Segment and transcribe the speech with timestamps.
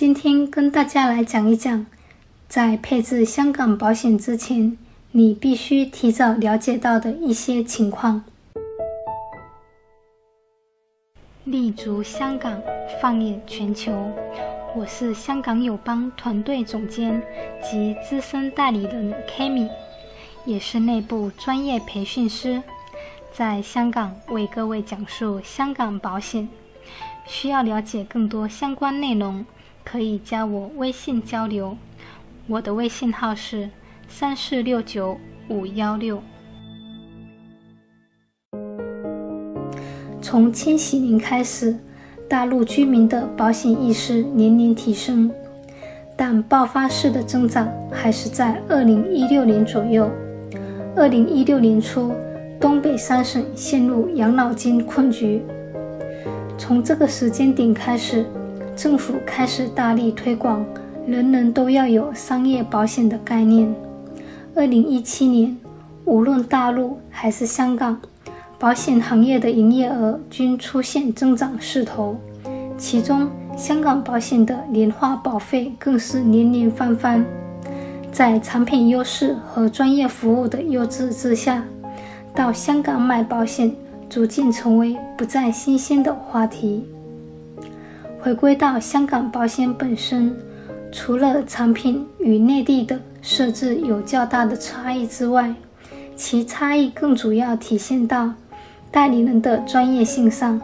[0.00, 1.84] 今天跟大家来讲一讲，
[2.48, 4.78] 在配置香港保险之前，
[5.10, 8.24] 你必须提早了解到的一些情况。
[11.44, 12.62] 立足香港，
[12.98, 13.92] 放眼全球。
[14.74, 17.22] 我是香港友邦团队总监
[17.62, 19.68] 及资深代理人 Kimi，
[20.46, 22.62] 也是内部专业培训师，
[23.34, 26.48] 在香港为各位讲述香港保险。
[27.26, 29.44] 需要了解更多相关内容。
[29.84, 31.76] 可以加我微信交流，
[32.46, 33.68] 我的微信号是
[34.08, 36.22] 三四六九五幺六。
[40.22, 41.76] 从千禧年开始，
[42.28, 45.30] 大陆居民的保险意识年年提升，
[46.16, 50.08] 但爆发式的增长还是在二零一六年左右。
[50.94, 52.12] 二零一六年初，
[52.60, 55.42] 东北三省陷入养老金困局。
[56.56, 58.24] 从这个时间点开始。
[58.80, 60.64] 政府开始大力推广，
[61.06, 63.70] 人人都要有商业保险的概念。
[64.54, 65.54] 二零一七年，
[66.06, 68.00] 无论大陆还是香港，
[68.58, 72.16] 保险行业的营业额均出现增长势头。
[72.78, 77.22] 其中，香港保险的年化保费更是年年翻番。
[78.10, 81.62] 在产品优势和专业服务的优质之下，
[82.34, 83.70] 到香港买保险
[84.08, 86.86] 逐渐成为不再新鲜的话题。
[88.22, 90.36] 回归到香港保险本身，
[90.92, 95.54] 除了产品与内地的设置有较大的差异之外，
[96.16, 98.30] 其差异更主要体现到
[98.90, 100.60] 代理人的专业性上。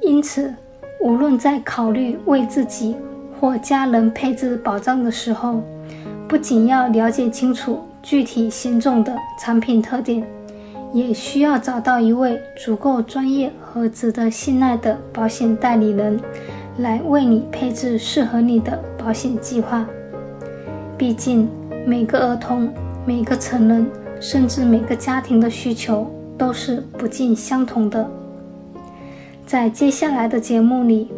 [0.00, 0.54] 因此，
[1.02, 2.94] 无论在考虑为自己
[3.40, 5.60] 或家人配置保障的时候，
[6.28, 10.24] 不仅要了解清楚具体险种的产品特点，
[10.92, 16.20] 也需要找到一位足够专业和值得信赖的保险代理人。
[16.78, 19.86] 来为你配置适合你的保险计划。
[20.98, 21.48] 毕竟，
[21.86, 22.72] 每个儿童、
[23.06, 23.86] 每个成人，
[24.20, 28.08] 甚至每个家庭的需求都是不尽相同的。
[29.46, 31.10] 在接下来的节目里，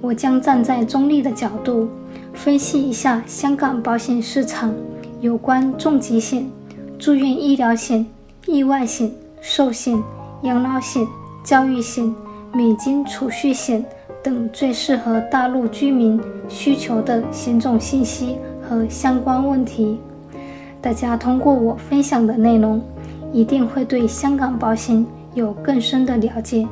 [0.00, 1.88] 我将站在中立的角度，
[2.32, 4.74] 分析一下香港保险市场
[5.20, 6.50] 有关重疾险、
[6.98, 8.04] 住院医疗险、
[8.46, 10.02] 意外险、寿险、
[10.42, 11.06] 养老险、
[11.44, 12.12] 教育险、
[12.52, 13.84] 美金储蓄险。
[14.24, 16.18] 等最适合大陆居民
[16.48, 20.00] 需求的险种信息和相关问题，
[20.80, 22.80] 大家通过我分享的内容，
[23.34, 25.04] 一定会对香港保险
[25.34, 26.66] 有更深的了解。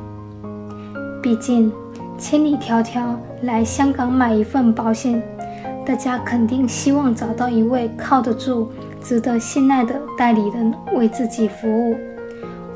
[1.21, 1.71] 毕竟
[2.17, 5.21] 千里迢迢来香港买一份保险，
[5.85, 8.67] 大家肯定希望找到一位靠得住、
[8.99, 11.95] 值得信赖的代理人为自己服务。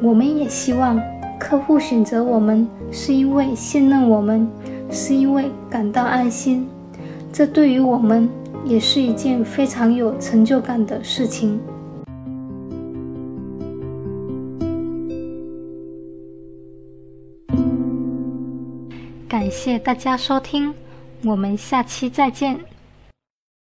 [0.04, 1.02] 我们也希望
[1.40, 4.48] 客户选择我们，是因为信任我们。
[4.90, 6.66] 是因为感到安心，
[7.34, 8.30] 这对于我们
[8.64, 11.60] 也是一件非常有成就感的事情。
[19.28, 20.74] 感谢大家收听，
[21.26, 22.58] 我们下期再见。